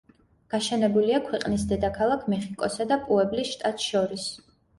გაშენებულია 0.51 1.19
ქვეყნის 1.27 1.65
დედაქალაქ 1.73 2.25
მეხიკოსა 2.35 2.89
და 2.93 2.99
პუებლის 3.05 3.53
შტატს 3.53 3.87
შორის. 3.93 4.27